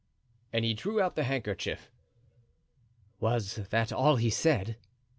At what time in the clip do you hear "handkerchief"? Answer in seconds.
1.25-1.91